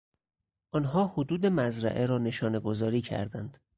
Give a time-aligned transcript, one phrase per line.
[0.71, 3.57] آنها حدود مزرعه را نشانهگذاری کردند.